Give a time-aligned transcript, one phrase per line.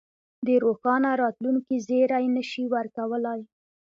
[0.45, 3.41] د روښانه راتلونکې زېری نه شي ورکولای.